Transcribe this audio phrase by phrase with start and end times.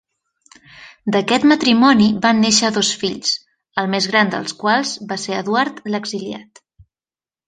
[1.15, 3.33] D'aquest matrimoni van néixer dos fills,
[3.81, 6.63] el més gran dels quals va ser Eduard l'Exiliat.